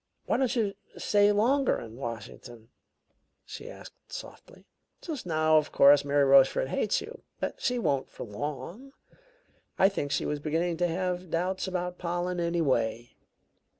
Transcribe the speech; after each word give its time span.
"Why 0.25 0.37
don't 0.37 0.55
you 0.55 0.73
stay 0.97 1.31
longer 1.31 1.79
in 1.79 1.95
Washington?" 1.95 2.69
she 3.45 3.69
asked 3.69 4.11
softly. 4.11 4.65
"Just 4.99 5.27
now, 5.27 5.57
of 5.59 5.71
course, 5.71 6.03
Mary 6.03 6.23
Rochefort 6.23 6.69
hates 6.69 7.01
you; 7.01 7.21
but 7.39 7.61
she 7.61 7.77
won't 7.77 8.09
for 8.09 8.23
long 8.23 8.93
I 9.77 9.89
think 9.89 10.11
she 10.11 10.25
was 10.25 10.39
beginning 10.39 10.77
to 10.77 10.87
have 10.87 11.29
doubts 11.29 11.67
about 11.67 11.99
Pollen, 11.99 12.39
anyway." 12.39 13.13